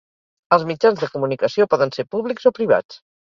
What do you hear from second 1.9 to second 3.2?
ser públics o privats.